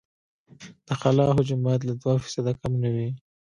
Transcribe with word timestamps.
د 0.87 0.89
خلا 1.01 1.25
حجم 1.37 1.59
باید 1.67 1.81
له 1.87 1.93
دوه 2.01 2.13
فیصده 2.23 2.51
کم 2.61 2.71
نه 2.83 2.89
وي 2.95 3.07